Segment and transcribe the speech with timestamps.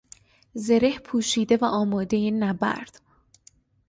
[0.53, 3.01] زره پوشیده و آمادهی نبرد